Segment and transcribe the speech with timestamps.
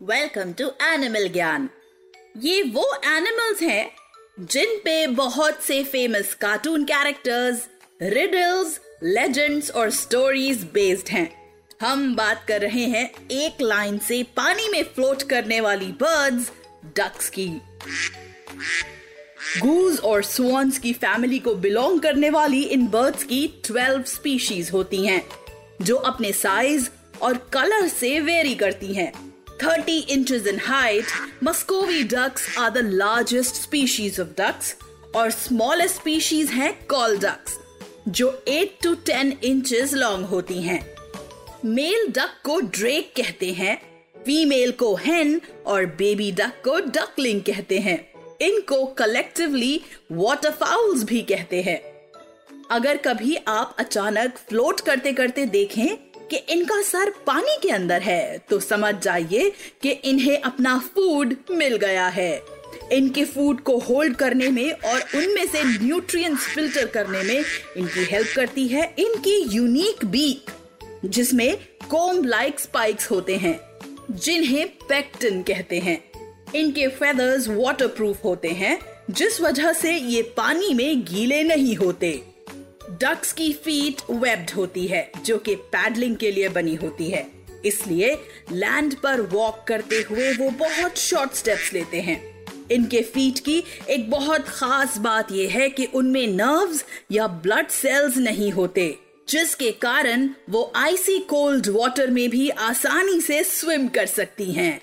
[0.00, 1.68] Welcome to animal ज्ञान
[2.36, 3.90] ये वो एनिमल्स हैं
[4.40, 7.66] जिन पे बहुत से famous cartoon characters
[8.02, 11.28] riddles legends और स्टोरीज बेस्ड हैं।
[11.82, 16.50] हम बात कर रहे हैं एक लाइन से पानी में फ्लोट करने वाली बर्ड्स
[16.96, 17.48] डक्स की।
[19.60, 25.06] गूज और स्वॉन्स की फैमिली को बिलोंग करने वाली इन बर्ड्स की 12 स्पीशीज होती
[25.06, 25.22] हैं,
[25.82, 26.88] जो अपने साइज़
[27.22, 29.27] और कलर से वेरी करती हैं।
[29.62, 31.08] 30 inches in height,
[31.46, 34.74] Muscovy ducks are the largest species of ducks.
[35.16, 37.52] और smallest species हैं कॉल ducks
[38.08, 40.94] जो 8 to 10 inches long होती हैं.
[41.64, 43.82] मेल डक को ड्रेक कहते हैं
[44.26, 48.12] फीमेल को हेन और बेबी डक को डकलिंग कहते हैं.
[48.40, 49.80] इनको कलेक्टिवली
[50.12, 51.80] वाटरफाउल्स भी कहते हैं.
[52.70, 58.38] अगर कभी आप अचानक फ्लोट करते करते देखें कि इनका सर पानी के अंदर है
[58.50, 59.52] तो समझ जाइए
[59.82, 62.42] कि इन्हें अपना फ़ूड मिल गया है।
[62.92, 67.44] इनके फ़ूड को होल्ड करने में और उनमें से न्यूट्रिएंट्स फ़िल्टर करने में
[67.76, 70.50] इनकी हेल्प करती है इनकी यूनिक बीक
[71.04, 71.56] जिसमें
[71.90, 73.58] कोम लाइक स्पाइक्स होते हैं,
[74.10, 75.98] जिन्हें पेक्टिन कहते हैं।
[76.54, 78.78] इनके फेदर्स वाटरप्रूफ होते हैं,
[79.10, 82.10] जिस वजह से ये पानी में गीले नहीं होते।
[82.90, 87.26] डक्स की फीट वेब्ड होती है, जो कि पैडलिंग के लिए बनी होती है।
[87.64, 88.14] इसलिए
[88.52, 92.20] लैंड पर वॉक करते हुए वो बहुत शॉर्ट स्टेप्स लेते हैं।
[92.70, 98.16] इनके फीट की एक बहुत खास बात यह है कि उनमें नर्व्स या ब्लड सेल्स
[98.16, 98.94] नहीं होते,
[99.28, 104.80] जिसके कारण वो आइसी कोल्ड वाटर में भी आसानी से स्विम कर सकती हैं।